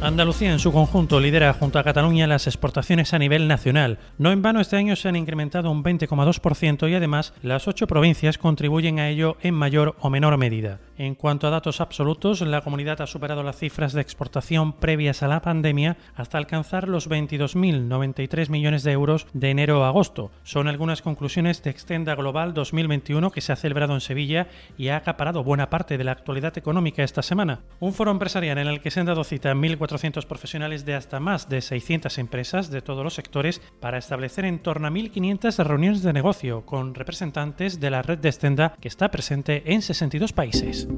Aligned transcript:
Andalucía 0.00 0.52
en 0.52 0.58
su 0.58 0.70
conjunto 0.70 1.18
lidera 1.18 1.54
junto 1.54 1.78
a 1.78 1.84
Cataluña 1.84 2.26
las 2.26 2.46
exportaciones 2.46 3.14
a 3.14 3.18
nivel 3.18 3.48
nacional. 3.48 3.98
No 4.18 4.32
en 4.32 4.42
vano 4.42 4.60
este 4.60 4.76
año 4.76 4.96
se 4.96 5.08
han 5.08 5.16
incrementado 5.16 5.70
un 5.70 5.82
20,2% 5.82 6.90
y 6.90 6.94
además 6.94 7.32
las 7.42 7.68
ocho 7.68 7.86
provincias 7.86 8.36
contribuyen 8.36 8.98
a 8.98 9.08
ello 9.08 9.38
en 9.40 9.54
mayor 9.54 9.96
o 10.00 10.10
menor 10.10 10.36
medida. 10.36 10.80
En 10.96 11.16
cuanto 11.16 11.48
a 11.48 11.50
datos 11.50 11.80
absolutos, 11.80 12.40
la 12.42 12.60
comunidad 12.60 13.00
ha 13.00 13.06
superado 13.08 13.42
las 13.42 13.56
cifras 13.56 13.92
de 13.94 14.00
exportación 14.00 14.74
previas 14.74 15.24
a 15.24 15.28
la 15.28 15.42
pandemia 15.42 15.96
hasta 16.14 16.38
alcanzar 16.38 16.88
los 16.88 17.10
22.093 17.10 18.48
millones 18.48 18.84
de 18.84 18.92
euros 18.92 19.26
de 19.32 19.50
enero 19.50 19.84
a 19.84 19.88
agosto. 19.88 20.30
Son 20.44 20.68
algunas 20.68 21.02
conclusiones 21.02 21.62
de 21.64 21.70
Extenda 21.70 22.14
Global 22.14 22.54
2021 22.54 23.32
que 23.32 23.40
se 23.40 23.52
ha 23.52 23.56
celebrado 23.56 23.94
en 23.94 24.00
Sevilla 24.00 24.46
y 24.78 24.88
ha 24.88 24.96
acaparado 24.96 25.42
buena 25.42 25.68
parte 25.68 25.98
de 25.98 26.04
la 26.04 26.12
actualidad 26.12 26.56
económica 26.58 27.02
esta 27.02 27.22
semana. 27.22 27.62
Un 27.80 27.92
foro 27.92 28.12
empresarial 28.12 28.58
en 28.58 28.68
el 28.68 28.80
que 28.80 28.92
se 28.92 29.00
han 29.00 29.06
dado 29.06 29.24
cita 29.24 29.52
1.400 29.84 30.26
profesionales 30.26 30.84
de 30.84 30.94
hasta 30.94 31.20
más 31.20 31.48
de 31.48 31.60
600 31.60 32.18
empresas 32.18 32.70
de 32.70 32.82
todos 32.82 33.04
los 33.04 33.14
sectores 33.14 33.60
para 33.80 33.98
establecer 33.98 34.44
en 34.44 34.58
torno 34.58 34.88
a 34.88 34.90
1.500 34.90 35.64
reuniones 35.64 36.02
de 36.02 36.12
negocio 36.12 36.64
con 36.66 36.94
representantes 36.94 37.80
de 37.80 37.90
la 37.90 38.02
red 38.02 38.18
de 38.18 38.28
Extenda 38.28 38.76
que 38.80 38.88
está 38.88 39.10
presente 39.10 39.62
en 39.72 39.82
62 39.82 40.32
países. 40.32 40.88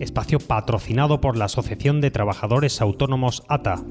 Espacio 0.00 0.38
patrocinado 0.38 1.20
por 1.20 1.36
la 1.36 1.46
Asociación 1.46 2.00
de 2.00 2.10
Trabajadores 2.10 2.80
Autónomos 2.80 3.42
ATA. 3.48 3.82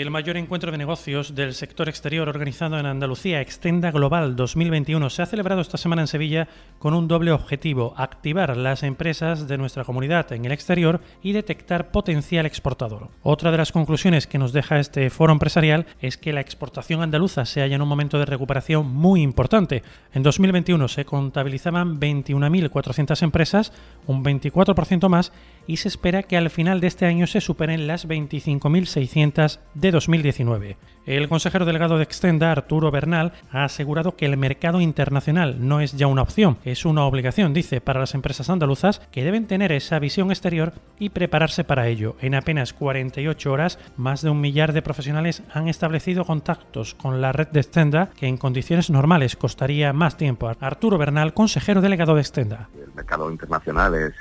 El 0.00 0.10
mayor 0.10 0.36
encuentro 0.36 0.72
de 0.72 0.76
negocios 0.76 1.36
del 1.36 1.54
sector 1.54 1.88
exterior 1.88 2.28
organizado 2.28 2.80
en 2.80 2.86
Andalucía, 2.86 3.40
Extenda 3.40 3.92
Global 3.92 4.34
2021, 4.34 5.08
se 5.08 5.22
ha 5.22 5.26
celebrado 5.26 5.60
esta 5.60 5.78
semana 5.78 6.02
en 6.02 6.08
Sevilla 6.08 6.48
con 6.80 6.94
un 6.94 7.06
doble 7.06 7.30
objetivo, 7.30 7.94
activar 7.96 8.56
las 8.56 8.82
empresas 8.82 9.46
de 9.46 9.56
nuestra 9.56 9.84
comunidad 9.84 10.32
en 10.32 10.46
el 10.46 10.50
exterior 10.50 11.00
y 11.22 11.30
detectar 11.30 11.92
potencial 11.92 12.44
exportador. 12.44 13.06
Otra 13.22 13.52
de 13.52 13.56
las 13.56 13.70
conclusiones 13.70 14.26
que 14.26 14.36
nos 14.36 14.52
deja 14.52 14.80
este 14.80 15.10
foro 15.10 15.32
empresarial 15.32 15.86
es 16.00 16.16
que 16.16 16.32
la 16.32 16.40
exportación 16.40 17.00
andaluza 17.00 17.44
se 17.44 17.60
halla 17.60 17.76
en 17.76 17.82
un 17.82 17.88
momento 17.88 18.18
de 18.18 18.26
recuperación 18.26 18.92
muy 18.92 19.22
importante. 19.22 19.84
En 20.12 20.24
2021 20.24 20.88
se 20.88 21.04
contabilizaban 21.04 22.00
21.400 22.00 23.22
empresas, 23.22 23.72
un 24.08 24.24
24% 24.24 25.08
más, 25.08 25.30
y 25.66 25.78
se 25.78 25.88
espera 25.88 26.22
que 26.22 26.36
al 26.36 26.50
final 26.50 26.80
de 26.80 26.86
este 26.86 27.06
año 27.06 27.26
se 27.26 27.40
superen 27.40 27.86
las 27.86 28.08
25.600 28.08 29.58
de 29.74 29.90
2019. 29.90 30.76
El 31.06 31.28
consejero 31.28 31.66
delegado 31.66 31.98
de 31.98 32.02
Extenda, 32.02 32.50
Arturo 32.50 32.90
Bernal, 32.90 33.32
ha 33.50 33.64
asegurado 33.64 34.16
que 34.16 34.24
el 34.24 34.38
mercado 34.38 34.80
internacional 34.80 35.56
no 35.58 35.80
es 35.82 35.92
ya 35.92 36.06
una 36.06 36.22
opción, 36.22 36.56
es 36.64 36.86
una 36.86 37.04
obligación, 37.04 37.52
dice, 37.52 37.82
para 37.82 38.00
las 38.00 38.14
empresas 38.14 38.48
andaluzas 38.48 39.02
que 39.10 39.22
deben 39.22 39.46
tener 39.46 39.70
esa 39.70 39.98
visión 39.98 40.30
exterior 40.30 40.72
y 40.98 41.10
prepararse 41.10 41.62
para 41.62 41.88
ello. 41.88 42.16
En 42.22 42.34
apenas 42.34 42.72
48 42.72 43.52
horas, 43.52 43.78
más 43.98 44.22
de 44.22 44.30
un 44.30 44.40
millar 44.40 44.72
de 44.72 44.80
profesionales 44.80 45.42
han 45.52 45.68
establecido 45.68 46.24
contactos 46.24 46.94
con 46.94 47.20
la 47.20 47.32
red 47.32 47.48
de 47.48 47.60
Extenda, 47.60 48.08
que 48.16 48.26
en 48.26 48.38
condiciones 48.38 48.88
normales 48.88 49.36
costaría 49.36 49.92
más 49.92 50.16
tiempo. 50.16 50.50
Arturo 50.58 50.96
Bernal, 50.96 51.34
consejero 51.34 51.82
delegado 51.82 52.14
de 52.14 52.22
Extenda. 52.22 52.70
El 52.74 52.94
mercado 52.94 53.30
internacional 53.30 53.94
es, 53.94 54.14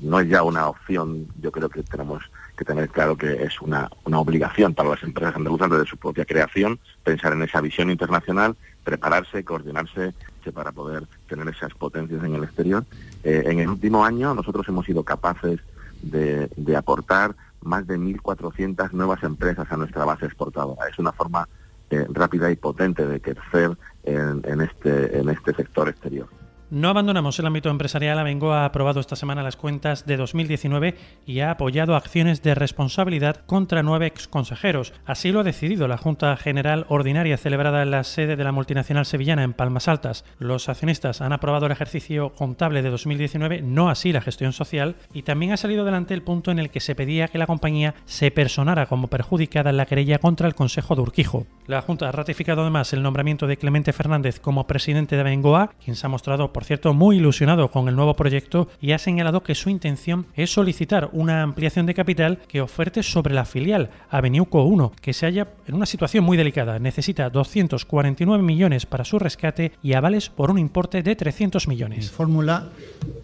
no 0.00 0.20
es 0.20 0.28
ya 0.30 0.42
una 0.42 0.68
opción, 0.68 0.81
yo 0.88 1.52
creo 1.52 1.68
que 1.68 1.82
tenemos 1.82 2.22
que 2.56 2.64
tener 2.64 2.88
claro 2.88 3.16
que 3.16 3.42
es 3.42 3.60
una, 3.60 3.90
una 4.04 4.18
obligación 4.18 4.74
para 4.74 4.90
las 4.90 5.02
empresas 5.02 5.36
andaluzas 5.36 5.70
desde 5.70 5.86
su 5.86 5.96
propia 5.96 6.24
creación 6.24 6.78
pensar 7.02 7.32
en 7.32 7.42
esa 7.42 7.60
visión 7.60 7.90
internacional, 7.90 8.56
prepararse, 8.84 9.44
coordinarse 9.44 10.14
para 10.50 10.72
poder 10.72 11.06
tener 11.28 11.48
esas 11.48 11.72
potencias 11.74 12.22
en 12.24 12.34
el 12.34 12.44
exterior. 12.44 12.84
Eh, 13.22 13.44
en 13.46 13.60
el 13.60 13.68
último 13.68 14.04
año 14.04 14.34
nosotros 14.34 14.66
hemos 14.68 14.84
sido 14.86 15.04
capaces 15.04 15.60
de, 16.02 16.76
aportar 16.76 17.36
más 17.62 17.86
de 17.86 17.96
1.400 17.96 18.90
nuevas 18.92 19.22
empresas 19.22 19.70
a 19.70 19.76
nuestra 19.76 20.04
base 20.04 20.26
exportadora. 20.26 20.88
Es 20.88 20.98
una 20.98 21.12
forma 21.12 21.48
eh, 21.90 22.06
rápida 22.10 22.50
y 22.50 22.56
potente 22.56 23.06
de 23.06 23.20
crecer 23.20 23.76
en, 24.02 24.42
en, 24.44 24.62
este, 24.62 25.18
en 25.18 25.28
este 25.28 25.54
sector 25.54 25.88
exterior. 25.88 26.28
No 26.72 26.88
abandonamos 26.88 27.38
el 27.38 27.44
ámbito 27.44 27.68
empresarial. 27.68 28.18
Abengoa 28.18 28.62
ha 28.62 28.64
aprobado 28.64 28.98
esta 28.98 29.14
semana 29.14 29.42
las 29.42 29.56
cuentas 29.56 30.06
de 30.06 30.16
2019 30.16 30.94
y 31.26 31.40
ha 31.40 31.50
apoyado 31.50 31.94
acciones 31.94 32.42
de 32.42 32.54
responsabilidad 32.54 33.44
contra 33.44 33.82
nueve 33.82 34.06
exconsejeros. 34.06 34.94
Así 35.04 35.32
lo 35.32 35.40
ha 35.40 35.44
decidido 35.44 35.86
la 35.86 35.98
Junta 35.98 36.34
General 36.38 36.86
Ordinaria 36.88 37.36
celebrada 37.36 37.82
en 37.82 37.90
la 37.90 38.04
sede 38.04 38.36
de 38.36 38.44
la 38.44 38.52
multinacional 38.52 39.04
sevillana 39.04 39.42
en 39.42 39.52
Palmas 39.52 39.86
Altas. 39.86 40.24
Los 40.38 40.70
accionistas 40.70 41.20
han 41.20 41.34
aprobado 41.34 41.66
el 41.66 41.72
ejercicio 41.72 42.30
contable 42.30 42.80
de 42.80 42.88
2019, 42.88 43.60
no 43.60 43.90
así 43.90 44.10
la 44.10 44.22
gestión 44.22 44.54
social, 44.54 44.96
y 45.12 45.24
también 45.24 45.52
ha 45.52 45.58
salido 45.58 45.82
adelante 45.82 46.14
el 46.14 46.22
punto 46.22 46.50
en 46.52 46.58
el 46.58 46.70
que 46.70 46.80
se 46.80 46.94
pedía 46.94 47.28
que 47.28 47.36
la 47.36 47.46
compañía 47.46 47.94
se 48.06 48.30
personara 48.30 48.86
como 48.86 49.08
perjudicada 49.08 49.68
en 49.68 49.76
la 49.76 49.84
querella 49.84 50.20
contra 50.20 50.48
el 50.48 50.54
Consejo 50.54 50.94
de 50.94 51.02
Urquijo. 51.02 51.46
La 51.66 51.82
Junta 51.82 52.08
ha 52.08 52.12
ratificado 52.12 52.62
además 52.62 52.94
el 52.94 53.02
nombramiento 53.02 53.46
de 53.46 53.58
Clemente 53.58 53.92
Fernández 53.92 54.40
como 54.40 54.66
presidente 54.66 55.16
de 55.16 55.20
Abengoa, 55.20 55.74
quien 55.84 55.96
se 55.96 56.06
ha 56.06 56.08
mostrado 56.08 56.50
por 56.50 56.61
cierto, 56.64 56.94
muy 56.94 57.16
ilusionado 57.16 57.70
con 57.70 57.88
el 57.88 57.96
nuevo 57.96 58.14
proyecto 58.14 58.68
y 58.80 58.92
ha 58.92 58.98
señalado 58.98 59.42
que 59.42 59.54
su 59.54 59.70
intención 59.70 60.26
es 60.34 60.52
solicitar 60.52 61.10
una 61.12 61.42
ampliación 61.42 61.86
de 61.86 61.94
capital 61.94 62.38
que 62.48 62.60
oferte 62.60 63.02
sobre 63.02 63.34
la 63.34 63.44
filial 63.44 63.90
Aveniuco 64.10 64.64
1, 64.64 64.92
que 65.00 65.12
se 65.12 65.26
halla 65.26 65.48
en 65.66 65.74
una 65.74 65.86
situación 65.86 66.24
muy 66.24 66.36
delicada. 66.36 66.78
Necesita 66.78 67.30
249 67.30 68.42
millones 68.42 68.86
para 68.86 69.04
su 69.04 69.18
rescate 69.18 69.72
y 69.82 69.94
avales 69.94 70.28
por 70.28 70.50
un 70.50 70.58
importe 70.58 71.02
de 71.02 71.16
300 71.16 71.68
millones. 71.68 71.98
Mi 71.98 72.04
fórmula 72.04 72.68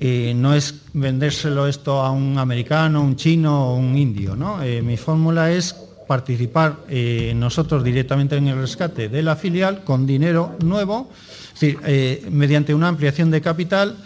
eh, 0.00 0.32
no 0.36 0.54
es 0.54 0.82
vendérselo 0.92 1.66
esto 1.66 2.00
a 2.00 2.10
un 2.10 2.38
americano, 2.38 3.02
un 3.02 3.16
chino 3.16 3.70
o 3.70 3.76
un 3.76 3.96
indio. 3.96 4.36
¿no? 4.36 4.62
Eh, 4.62 4.82
mi 4.82 4.96
fórmula 4.96 5.50
es 5.50 5.88
participar 6.08 6.78
eh, 6.88 7.34
nosotros 7.36 7.84
directamente 7.84 8.36
en 8.36 8.48
el 8.48 8.56
rescate 8.56 9.08
de 9.08 9.22
la 9.22 9.36
filial 9.36 9.84
con 9.84 10.06
dinero 10.06 10.56
nuevo 10.64 11.10
es 11.58 11.62
decir, 11.62 11.80
eh, 11.86 12.24
mediante 12.30 12.72
una 12.72 12.86
ampliación 12.86 13.32
de 13.32 13.40
capital 13.40 13.96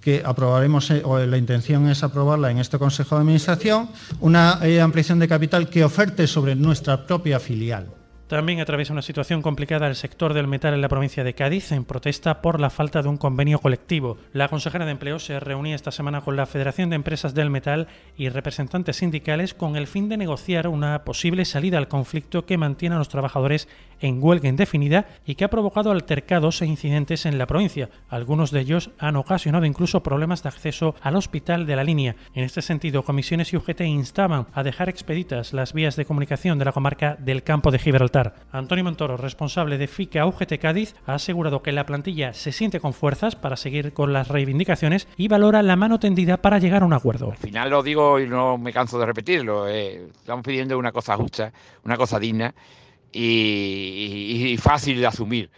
que 0.00 0.22
aprobaremos, 0.24 0.90
eh, 0.90 1.02
o 1.04 1.20
la 1.20 1.38
intención 1.38 1.88
es 1.88 2.02
aprobarla 2.02 2.50
en 2.50 2.58
este 2.58 2.78
Consejo 2.78 3.14
de 3.14 3.20
Administración, 3.20 3.88
una 4.18 4.58
eh, 4.64 4.80
ampliación 4.80 5.20
de 5.20 5.28
capital 5.28 5.68
que 5.70 5.84
oferte 5.84 6.26
sobre 6.26 6.56
nuestra 6.56 7.06
propia 7.06 7.38
filial. 7.38 7.86
También 8.28 8.58
atraviesa 8.58 8.92
una 8.92 9.02
situación 9.02 9.40
complicada 9.40 9.86
el 9.86 9.94
sector 9.94 10.34
del 10.34 10.48
metal 10.48 10.74
en 10.74 10.80
la 10.80 10.88
provincia 10.88 11.22
de 11.22 11.34
Cádiz 11.34 11.70
en 11.70 11.84
protesta 11.84 12.42
por 12.42 12.58
la 12.58 12.70
falta 12.70 13.00
de 13.00 13.08
un 13.08 13.18
convenio 13.18 13.60
colectivo. 13.60 14.18
La 14.32 14.48
consejera 14.48 14.84
de 14.84 14.90
Empleo 14.90 15.20
se 15.20 15.38
reunía 15.38 15.76
esta 15.76 15.92
semana 15.92 16.22
con 16.22 16.34
la 16.34 16.46
Federación 16.46 16.90
de 16.90 16.96
Empresas 16.96 17.34
del 17.34 17.50
Metal 17.50 17.86
y 18.16 18.28
representantes 18.28 18.96
sindicales 18.96 19.54
con 19.54 19.76
el 19.76 19.86
fin 19.86 20.08
de 20.08 20.16
negociar 20.16 20.66
una 20.66 21.04
posible 21.04 21.44
salida 21.44 21.78
al 21.78 21.86
conflicto 21.86 22.46
que 22.46 22.58
mantiene 22.58 22.96
a 22.96 22.98
los 22.98 23.08
trabajadores 23.08 23.68
en 24.00 24.20
huelga 24.20 24.48
indefinida 24.48 25.06
y 25.24 25.36
que 25.36 25.44
ha 25.44 25.50
provocado 25.50 25.92
altercados 25.92 26.60
e 26.62 26.66
incidentes 26.66 27.26
en 27.26 27.38
la 27.38 27.46
provincia. 27.46 27.90
Algunos 28.08 28.50
de 28.50 28.60
ellos 28.60 28.90
han 28.98 29.14
ocasionado 29.14 29.66
incluso 29.66 30.02
problemas 30.02 30.42
de 30.42 30.48
acceso 30.48 30.96
al 31.00 31.14
hospital 31.14 31.64
de 31.64 31.76
la 31.76 31.84
línea. 31.84 32.16
En 32.34 32.42
este 32.42 32.60
sentido, 32.60 33.04
comisiones 33.04 33.52
y 33.52 33.56
UGT 33.56 33.82
instaban 33.82 34.48
a 34.52 34.64
dejar 34.64 34.88
expeditas 34.88 35.52
las 35.52 35.72
vías 35.72 35.94
de 35.94 36.04
comunicación 36.04 36.58
de 36.58 36.64
la 36.64 36.72
comarca 36.72 37.16
del 37.20 37.44
campo 37.44 37.70
de 37.70 37.78
Gibraltar 37.78 38.15
Antonio 38.52 38.84
Montoro, 38.84 39.16
responsable 39.16 39.78
de 39.78 39.86
FICA 39.86 40.26
UGT 40.26 40.58
Cádiz, 40.58 40.94
ha 41.06 41.14
asegurado 41.14 41.62
que 41.62 41.72
la 41.72 41.86
plantilla 41.86 42.32
se 42.32 42.52
siente 42.52 42.80
con 42.80 42.92
fuerzas 42.92 43.36
para 43.36 43.56
seguir 43.56 43.92
con 43.92 44.12
las 44.12 44.28
reivindicaciones 44.28 45.08
y 45.16 45.28
valora 45.28 45.62
la 45.62 45.76
mano 45.76 45.98
tendida 45.98 46.38
para 46.38 46.58
llegar 46.58 46.82
a 46.82 46.86
un 46.86 46.92
acuerdo. 46.92 47.30
Al 47.30 47.36
final 47.36 47.70
lo 47.70 47.82
digo 47.82 48.18
y 48.20 48.26
no 48.26 48.58
me 48.58 48.72
canso 48.72 48.98
de 48.98 49.06
repetirlo, 49.06 49.68
eh, 49.68 50.08
estamos 50.14 50.44
pidiendo 50.44 50.78
una 50.78 50.92
cosa 50.92 51.16
justa, 51.16 51.52
una 51.84 51.96
cosa 51.96 52.18
digna 52.18 52.54
y, 53.12 54.56
fácil 54.58 55.00
de 55.00 55.06
asumir. 55.06 55.50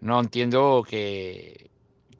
No 0.00 0.20
entiendo 0.20 0.84
que 0.88 1.70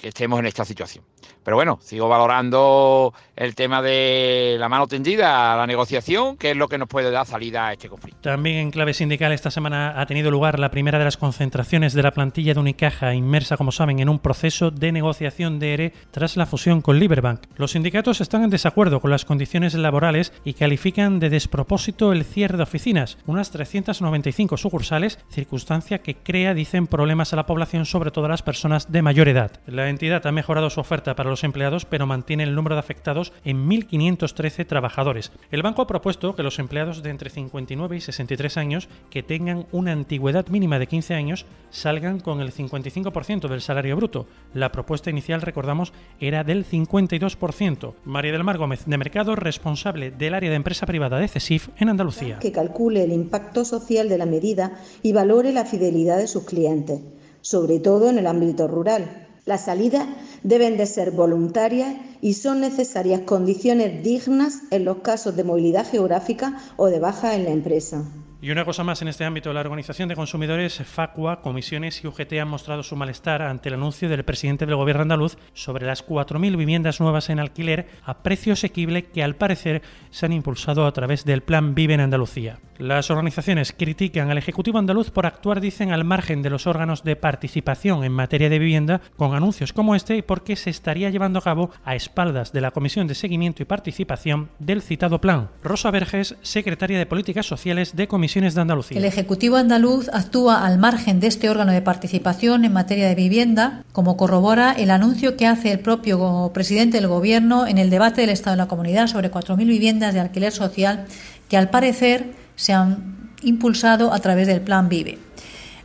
estemos 0.01 0.39
en 0.41 0.47
esta 0.47 0.65
situación. 0.65 1.05
Pero 1.45 1.57
bueno, 1.57 1.79
sigo 1.83 2.09
valorando 2.09 3.13
el 3.37 3.55
tema 3.55 3.83
de 3.83 4.57
la 4.59 4.69
mano 4.69 4.87
tendida 4.87 5.57
la 5.57 5.67
negociación, 5.67 6.37
que 6.37 6.53
es 6.53 6.57
lo 6.57 6.69
que 6.69 6.79
nos 6.79 6.89
puede 6.89 7.11
dar 7.11 7.27
salida 7.27 7.67
a 7.67 7.73
este 7.73 7.89
conflicto. 7.89 8.21
También 8.21 8.59
en 8.59 8.71
clave 8.71 8.95
sindical 8.95 9.33
esta 9.33 9.51
semana 9.51 10.01
ha 10.01 10.07
tenido 10.07 10.31
lugar 10.31 10.59
la 10.59 10.71
primera 10.71 10.99
de 10.99 11.05
las 11.05 11.17
concentraciones 11.17 11.95
de 11.95 12.03
la 12.03 12.13
plantilla 12.13 12.55
de 12.55 12.61
Unicaja, 12.61 13.15
inmersa, 13.15 13.57
como 13.57 13.73
saben, 13.73 13.99
en 13.99 14.09
un 14.09 14.19
proceso 14.19 14.71
de 14.71 14.93
negociación 14.93 15.59
de 15.59 15.75
ERE 15.75 15.93
tras 16.11 16.37
la 16.37 16.47
fusión 16.47 16.81
con 16.81 16.99
Liberbank. 16.99 17.41
Los 17.57 17.73
sindicatos 17.73 18.21
están 18.21 18.45
en 18.45 18.51
desacuerdo 18.51 19.01
con 19.01 19.11
las 19.11 19.25
condiciones 19.25 19.75
laborales 19.75 20.33
y 20.45 20.55
califican 20.55 21.19
de 21.19 21.31
despropósito 21.31 22.13
el 22.13 22.25
cierre 22.25 22.57
de 22.57 22.63
oficinas, 22.63 23.19
unas 23.27 23.51
395 23.51 24.57
sucursales, 24.57 25.19
circunstancia 25.31 25.99
que 25.99 26.17
crea, 26.17 26.55
dicen, 26.55 26.87
problemas 26.87 27.33
a 27.33 27.37
la 27.37 27.47
población, 27.47 27.87
sobre 27.87 28.11
todo 28.11 28.27
a 28.27 28.31
las 28.31 28.43
personas 28.43 28.93
de 28.93 29.03
mayor 29.03 29.29
edad. 29.29 29.53
La 29.67 29.89
entidad 29.89 30.27
ha 30.27 30.33
mejorado 30.33 30.71
su 30.71 30.81
oferta 30.81 31.15
para 31.15 31.32
los 31.33 31.45
empleados, 31.45 31.85
pero 31.85 32.07
mantiene 32.07 32.45
el 32.45 32.55
número 32.55 32.77
de 32.77 32.81
afectados 32.81 33.33
en 33.45 33.69
1.513 33.69 34.67
trabajadores. 34.67 35.33
El 35.51 35.63
banco 35.63 35.83
ha 35.83 35.87
propuesto 35.87 36.37
que 36.37 36.43
los 36.43 36.59
empleados 36.59 37.03
de 37.03 37.11
entre 37.11 37.31
59 37.31 37.97
y 37.97 38.01
63 38.01 38.57
años 38.57 38.89
que 39.11 39.23
tengan 39.23 39.67
una 39.73 39.93
antigüedad 39.93 40.47
mínima 40.49 40.79
de 40.79 40.87
15 40.87 41.15
años 41.15 41.47
salgan 41.71 42.21
con 42.21 42.41
el 42.41 42.53
55% 42.53 43.49
del 43.49 43.61
salario 43.61 43.97
bruto. 43.97 44.27
La 44.55 44.71
propuesta 44.71 45.11
inicial, 45.11 45.43
recordamos, 45.43 45.93
era 46.21 46.45
del 46.45 46.65
52%. 46.65 47.95
María 48.05 48.33
del 48.33 48.45
Mar 48.45 48.59
Gómez, 48.59 48.85
de 48.87 48.99
Mercado, 48.99 49.35
responsable 49.35 50.11
del 50.11 50.35
área 50.35 50.51
de 50.51 50.57
empresa 50.57 50.87
privada 50.87 51.19
de 51.19 51.29
CESIF 51.29 51.69
en 51.79 51.89
Andalucía. 51.89 52.39
Que 52.39 52.53
calcule 52.53 53.03
el 53.03 53.13
impacto 53.13 53.65
social 53.65 54.09
de 54.09 54.19
la 54.19 54.27
medida 54.27 54.79
y 55.03 55.13
valore 55.13 55.53
la 55.53 55.65
fidelidad 55.65 56.19
de 56.19 56.27
sus 56.27 56.45
clientes, 56.45 57.01
sobre 57.41 57.81
todo 57.81 58.11
en 58.11 58.19
el 58.19 58.27
ámbito 58.27 58.69
rural. 58.69 59.22
Las 59.45 59.65
salidas 59.65 60.07
deben 60.45 60.77
de 60.77 60.87
ser 60.87 61.11
voluntarias 61.11 61.97
y 62.21 62.35
son 62.35 62.61
necesarias 62.61 63.23
condiciones 63.23 64.05
dignas 64.05 64.61
en 64.71 64.85
los 64.85 64.99
casos 64.99 65.35
de 65.35 65.43
movilidad 65.43 65.85
geográfica 65.85 66.59
o 66.77 66.87
de 66.87 67.01
baja 67.01 67.35
en 67.35 67.45
la 67.45 67.51
empresa. 67.51 68.05
Y 68.45 68.51
una 68.51 68.65
cosa 68.65 68.83
más 68.83 69.01
en 69.01 69.07
este 69.07 69.25
ámbito, 69.25 69.53
la 69.53 69.61
Organización 69.61 70.09
de 70.09 70.17
Consumidores, 70.17 70.83
FACUA, 70.85 71.43
Comisiones 71.43 72.03
y 72.03 72.09
UGT 72.09 72.33
han 72.41 72.49
mostrado 72.49 72.83
su 72.83 72.97
malestar 72.97 73.41
ante 73.41 73.69
el 73.69 73.77
anuncio 73.77 74.09
del 74.09 74.25
presidente 74.25 74.67
del 74.67 74.75
gobierno 74.75 75.03
andaluz 75.03 75.39
sobre 75.53 75.87
las 75.87 76.05
4.000 76.05 76.57
viviendas 76.57 77.01
nuevas 77.01 77.31
en 77.31 77.39
alquiler 77.39 77.87
a 78.03 78.25
precio 78.25 78.55
asequible 78.55 79.05
que 79.05 79.23
al 79.23 79.37
parecer 79.37 79.83
se 80.11 80.27
han 80.27 80.33
impulsado 80.33 80.87
a 80.87 80.93
través 80.93 81.25
del 81.25 81.43
Plan 81.43 81.77
Vive 81.77 81.95
en 81.95 82.01
Andalucía. 82.01 82.59
Las 82.79 83.13
organizaciones 83.13 83.73
critican 83.73 84.33
al 84.33 84.39
Ejecutivo 84.39 84.81
andaluz 84.81 85.13
por 85.13 85.25
actuar, 85.25 85.61
dicen, 85.61 85.93
al 85.93 86.03
margen 86.03 86.43
de 86.43 86.51
los 86.51 86.67
órganos 86.67 87.05
de 87.05 87.15
participación 87.15 88.03
en 88.03 88.11
materia 88.11 88.51
de 88.51 88.59
vivienda 88.59 89.01
con 89.17 89.37
anuncios 89.37 89.73
como 89.73 89.95
este 89.95 90.17
y 90.17 90.23
porque 90.23 90.57
se 90.57 90.71
estaría 90.71 91.11
llevando 91.11 91.39
a 91.39 91.43
cabo 91.43 91.71
a 91.85 91.95
espaldas 91.95 92.53
de 92.53 92.61
la 92.61 92.73
Comisión 92.73 93.07
de 93.07 93.15
Seguimiento 93.15 93.63
y 93.63 93.67
Participación 93.67 94.51
del 94.59 94.83
citado 94.83 95.21
plan. 95.21 95.49
Rosa 95.63 95.93
Verges, 95.93 96.35
secretaria 96.43 96.99
de 96.99 97.07
Políticas 97.07 97.47
Sociales 97.47 97.95
de 97.95 98.09
Comisión 98.09 98.32
el 98.35 99.05
Ejecutivo 99.05 99.57
andaluz 99.57 100.09
actúa 100.13 100.65
al 100.65 100.79
margen 100.79 101.21
de 101.21 101.27
este 101.27 101.51
órgano 101.51 101.73
de 101.73 101.83
participación 101.83 102.65
en 102.65 102.73
materia 102.73 103.09
de 103.09 103.15
vivienda, 103.15 103.85
como 103.93 104.17
corrobora 104.17 104.73
el 104.73 104.91
anuncio 104.91 105.37
que 105.37 105.47
hace 105.47 105.73
el 105.73 105.81
propio 105.81 106.51
presidente 106.55 106.99
del 106.99 107.09
Gobierno 107.09 107.67
en 107.67 107.79
el 107.79 107.91
debate 107.91 108.23
del 108.23 108.31
Estado 108.31 108.57
de 108.57 108.63
la 108.63 108.69
Comunidad 108.69 109.07
sobre 109.07 109.31
4.000 109.31 109.67
viviendas 109.67 110.15
de 110.15 110.21
alquiler 110.21 110.53
social 110.53 111.07
que, 111.49 111.57
al 111.57 111.71
parecer, 111.71 112.33
se 112.57 112.73
han 112.73 113.31
impulsado 113.43 114.13
a 114.13 114.19
través 114.21 114.47
del 114.47 114.61
Plan 114.61 114.89
Vive. 114.89 115.19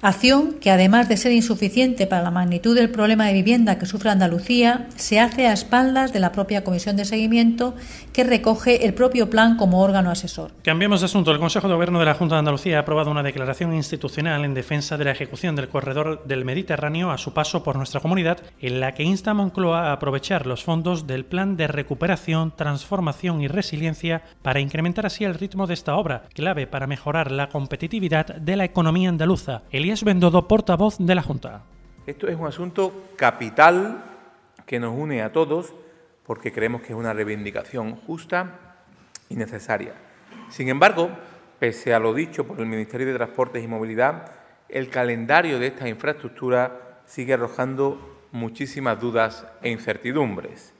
Acción 0.02 0.54
que, 0.62 0.70
además 0.70 1.10
de 1.10 1.18
ser 1.18 1.32
insuficiente 1.32 2.06
para 2.06 2.22
la 2.22 2.30
magnitud 2.30 2.76
del 2.76 2.92
problema 2.92 3.26
de 3.26 3.34
vivienda 3.34 3.80
que 3.80 3.88
sufre 3.88 4.12
Andalucía, 4.12 4.88
se 4.96 5.20
hace 5.20 5.48
a 5.48 5.54
espaldas 5.54 6.14
de 6.14 6.20
la 6.20 6.32
propia 6.32 6.64
Comisión 6.64 6.98
de 6.98 7.06
Seguimiento 7.06 7.74
que 8.14 8.24
recoge 8.24 8.86
el 8.86 8.94
propio 8.94 9.30
plan 9.30 9.58
como 9.58 9.82
órgano 9.82 10.12
asesor. 10.12 10.52
Cambiemos 10.64 11.02
de 11.02 11.06
asunto. 11.06 11.32
El 11.32 11.40
Consejo 11.40 11.68
de 11.68 11.74
Gobierno 11.74 12.00
de 12.00 12.06
la 12.06 12.14
Junta 12.14 12.36
de 12.36 12.40
Andalucía 12.40 12.78
ha 12.78 12.82
aprobado 12.82 13.10
una 13.10 13.24
declaración 13.24 13.74
institucional 13.74 14.46
en 14.46 14.54
defensa 14.54 14.98
de 14.98 15.06
la 15.06 15.12
ejecución 15.12 15.56
del 15.56 15.70
corredor 15.70 16.24
del 16.26 16.46
Mediterráneo 16.46 17.10
a 17.10 17.18
su 17.18 17.34
paso 17.34 17.64
por 17.64 17.76
nuestra 17.76 18.00
comunidad, 18.00 18.40
en 18.62 18.80
la 18.80 18.94
que 18.94 19.04
insta 19.04 19.32
a 19.32 19.34
Moncloa 19.34 19.90
a 19.90 19.94
aprovechar 19.94 20.46
los 20.46 20.64
fondos 20.64 21.08
del 21.08 21.26
Plan 21.26 21.58
de 21.58 21.68
Recuperación, 21.68 22.54
Transformación 22.56 23.42
y 23.42 23.48
Resiliencia 23.48 24.22
para 24.44 24.60
incrementar 24.60 25.08
así 25.08 25.24
el 25.24 25.34
ritmo 25.34 25.66
de 25.66 25.74
esta 25.74 25.96
obra, 25.96 26.24
clave 26.34 26.68
para 26.68 26.86
mejorar 26.86 27.32
la 27.32 27.50
competitividad 27.50 28.28
de 28.36 28.56
la 28.56 28.66
economía 28.66 29.10
andaluza. 29.10 29.64
Elías 29.88 30.04
Bendodo, 30.04 30.50
portavoz 30.50 30.98
de 31.00 31.16
la 31.16 31.22
Junta. 31.22 31.64
Esto 32.06 32.28
es 32.28 32.36
un 32.36 32.46
asunto 32.46 33.06
capital 33.16 34.04
que 34.66 34.82
nos 34.82 34.94
une 34.94 35.22
a 35.22 35.32
todos 35.32 35.74
porque 36.26 36.52
creemos 36.52 36.82
que 36.82 36.92
es 36.92 37.00
una 37.00 37.14
reivindicación 37.14 37.96
justa 37.96 38.84
y 39.30 39.38
necesaria. 39.38 39.94
Sin 40.50 40.68
embargo, 40.68 41.10
pese 41.58 41.94
a 41.94 42.00
lo 42.00 42.14
dicho 42.14 42.46
por 42.46 42.60
el 42.60 42.66
Ministerio 42.66 43.08
de 43.08 43.14
Transportes 43.14 43.64
y 43.64 43.68
Movilidad, 43.70 44.30
el 44.68 44.90
calendario 44.90 45.58
de 45.58 45.68
esta 45.68 45.88
infraestructura 45.88 47.00
sigue 47.06 47.36
arrojando 47.36 48.26
muchísimas 48.34 49.00
dudas 49.00 49.48
e 49.62 49.70
incertidumbres. 49.72 50.74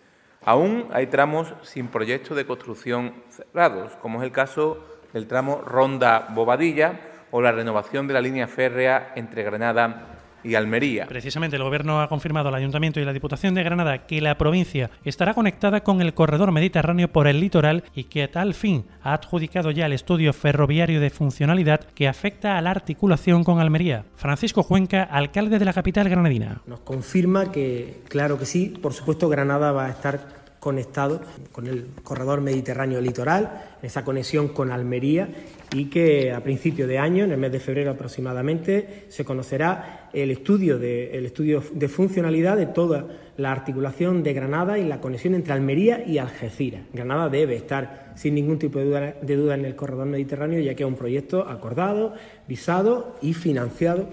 Aún 0.44 0.90
hay 0.92 1.08
tramos 1.08 1.54
sin 1.62 1.88
proyecto 1.88 2.36
de 2.36 2.46
construcción 2.46 3.14
cerrados, 3.30 3.94
como 4.02 4.20
es 4.20 4.26
el 4.26 4.34
caso 4.34 4.84
del 5.14 5.28
tramo 5.28 5.62
Ronda 5.62 6.28
Bobadilla, 6.32 7.00
o 7.32 7.42
la 7.42 7.52
renovación 7.52 8.08
de 8.08 8.14
la 8.14 8.22
línea 8.22 8.48
férrea 8.48 9.14
entre 9.16 9.44
Granada 9.44 10.18
y 10.44 10.56
Almería. 10.56 11.06
Precisamente 11.08 11.56
el 11.58 11.64
Gobierno 11.64 12.02
ha 12.02 12.08
confirmado 12.08 12.50
al 12.50 12.56
Ayuntamiento 12.56 13.00
y 13.00 13.06
la 13.06 13.14
Diputación 13.14 13.54
de 13.54 13.64
Granada 13.64 14.06
que 14.06 14.22
la 14.22 14.38
provincia 14.38 14.90
estará 15.04 15.34
conectada 15.34 15.82
con 15.82 16.02
el 16.02 16.14
corredor 16.14 16.52
mediterráneo 16.52 17.10
por 17.10 17.28
el 17.28 17.40
litoral 17.40 17.84
y 17.94 18.06
que 18.06 18.24
a 18.24 18.32
tal 18.32 18.54
fin 18.54 18.86
ha 19.02 19.14
adjudicado 19.14 19.72
ya 19.72 19.86
el 19.86 19.94
estudio 19.94 20.34
ferroviario 20.34 21.02
de 21.02 21.10
funcionalidad 21.10 21.82
que 21.82 22.08
afecta 22.08 22.58
a 22.58 22.62
la 22.62 22.72
articulación 22.72 23.44
con 23.44 23.60
Almería. 23.60 24.06
Francisco 24.16 24.64
Cuenca, 24.64 25.04
alcalde 25.04 25.60
de 25.60 25.66
la 25.66 25.74
capital 25.74 26.10
granadina. 26.10 26.62
Nos 26.66 26.80
confirma 26.82 27.52
que, 27.52 28.02
claro 28.08 28.38
que 28.40 28.46
sí, 28.46 28.78
por 28.82 28.94
supuesto 28.94 29.30
Granada 29.30 29.72
va 29.72 29.88
a 29.88 29.90
estar 29.90 30.47
conectado 30.68 31.22
con 31.54 31.66
el 31.66 31.86
corredor 32.04 32.42
mediterráneo 32.42 33.00
litoral, 33.00 33.78
esa 33.82 34.04
conexión 34.04 34.50
con 34.50 34.70
Almería 34.70 35.30
y 35.74 35.86
que 35.86 36.34
a 36.34 36.44
principio 36.44 36.88
de 36.88 36.98
año, 36.98 37.24
en 37.24 37.32
el 37.32 37.38
mes 37.38 37.54
de 37.54 37.62
febrero 37.62 37.92
aproximadamente, 37.92 39.06
se 39.08 39.24
conocerá 39.24 40.10
el 40.12 40.30
estudio 40.30 40.78
de, 40.78 41.26
estudio 41.26 41.64
de 41.72 41.88
funcionalidad 41.88 42.58
de 42.58 42.66
toda 42.66 43.06
la 43.38 43.54
articulación 43.54 44.24
de 44.24 44.34
Granada 44.34 44.78
y 44.78 44.84
la 44.84 45.00
conexión 45.00 45.36
entre 45.36 45.54
Almería 45.54 46.04
y 46.06 46.18
Algeciras. 46.18 46.82
Granada 46.92 47.30
debe 47.30 47.56
estar 47.56 48.12
sin 48.18 48.36
ningún 48.36 48.60
tipo 48.60 48.80
de 48.80 48.86
duda, 48.86 49.16
de 49.22 49.36
duda 49.38 49.56
en 49.56 49.64
el 49.64 49.78
corredor 49.78 50.08
mediterráneo, 50.08 50.60
ya 50.60 50.76
que 50.76 50.84
es 50.84 50.90
un 50.90 50.98
proyecto 50.98 51.48
acordado, 51.48 52.14
visado 52.46 53.16
y 53.22 53.34
financiado 53.34 54.10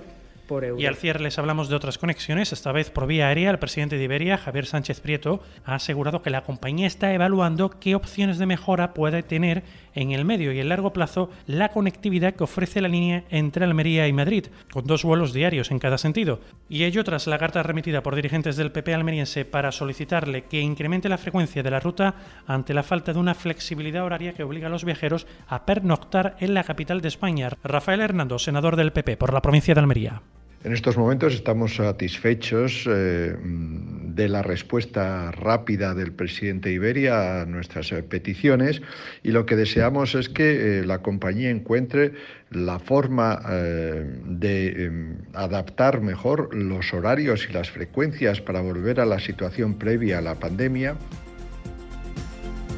y 0.76 0.86
al 0.86 0.96
cierre 0.96 1.20
les 1.20 1.38
hablamos 1.38 1.68
de 1.68 1.76
otras 1.76 1.98
conexiones, 1.98 2.52
esta 2.52 2.72
vez 2.72 2.90
por 2.90 3.06
vía 3.06 3.28
aérea. 3.28 3.50
El 3.50 3.58
presidente 3.58 3.96
de 3.96 4.04
Iberia, 4.04 4.36
Javier 4.36 4.66
Sánchez 4.66 5.00
Prieto, 5.00 5.42
ha 5.64 5.76
asegurado 5.76 6.22
que 6.22 6.30
la 6.30 6.42
compañía 6.42 6.86
está 6.86 7.12
evaluando 7.14 7.70
qué 7.70 7.94
opciones 7.94 8.38
de 8.38 8.46
mejora 8.46 8.92
puede 8.94 9.22
tener 9.22 9.62
en 9.94 10.10
el 10.10 10.24
medio 10.24 10.52
y 10.52 10.58
el 10.58 10.68
largo 10.68 10.92
plazo 10.92 11.30
la 11.46 11.70
conectividad 11.70 12.34
que 12.34 12.44
ofrece 12.44 12.80
la 12.80 12.88
línea 12.88 13.24
entre 13.30 13.64
Almería 13.64 14.06
y 14.08 14.12
Madrid, 14.12 14.46
con 14.72 14.86
dos 14.86 15.04
vuelos 15.04 15.32
diarios 15.32 15.70
en 15.70 15.78
cada 15.78 15.98
sentido. 15.98 16.40
Y 16.68 16.84
ello 16.84 17.04
tras 17.04 17.26
la 17.26 17.38
carta 17.38 17.62
remitida 17.62 18.02
por 18.02 18.14
dirigentes 18.14 18.56
del 18.56 18.72
PP 18.72 18.92
almeriense 18.92 19.44
para 19.44 19.72
solicitarle 19.72 20.44
que 20.44 20.60
incremente 20.60 21.08
la 21.08 21.18
frecuencia 21.18 21.62
de 21.62 21.70
la 21.70 21.80
ruta 21.80 22.14
ante 22.46 22.74
la 22.74 22.82
falta 22.82 23.12
de 23.12 23.18
una 23.18 23.34
flexibilidad 23.34 24.04
horaria 24.04 24.34
que 24.34 24.44
obliga 24.44 24.66
a 24.66 24.70
los 24.70 24.84
viajeros 24.84 25.26
a 25.48 25.64
pernoctar 25.64 26.36
en 26.40 26.54
la 26.54 26.64
capital 26.64 27.00
de 27.00 27.08
España. 27.08 27.50
Rafael 27.62 28.00
Hernando, 28.00 28.38
senador 28.38 28.76
del 28.76 28.92
PP 28.92 29.16
por 29.16 29.32
la 29.32 29.42
provincia 29.42 29.74
de 29.74 29.80
Almería. 29.80 30.22
En 30.64 30.72
estos 30.72 30.96
momentos 30.96 31.34
estamos 31.34 31.76
satisfechos 31.76 32.88
eh, 32.88 33.36
de 33.38 34.28
la 34.30 34.40
respuesta 34.40 35.30
rápida 35.30 35.92
del 35.92 36.12
presidente 36.12 36.72
Iberia 36.72 37.42
a 37.42 37.44
nuestras 37.44 37.92
eh, 37.92 38.02
peticiones 38.02 38.80
y 39.22 39.32
lo 39.32 39.44
que 39.44 39.56
deseamos 39.56 40.14
es 40.14 40.30
que 40.30 40.78
eh, 40.78 40.86
la 40.86 41.02
compañía 41.02 41.50
encuentre 41.50 42.14
la 42.50 42.78
forma 42.78 43.40
de 43.44 44.86
em, 44.86 45.18
adaptar 45.34 46.00
mejor 46.00 46.54
los 46.54 46.94
horarios 46.94 47.46
y 47.50 47.52
las 47.52 47.70
frecuencias 47.70 48.40
para 48.40 48.62
volver 48.62 49.00
a 49.00 49.06
la 49.06 49.18
situación 49.18 49.74
previa 49.74 50.18
a 50.18 50.22
la 50.22 50.36
pandemia. 50.36 50.96